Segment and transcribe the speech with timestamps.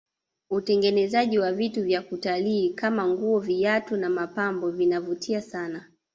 [0.49, 5.85] utengenezaji wa vitu vya kutalii Kama nguo viatu na mapambo vinavutia sana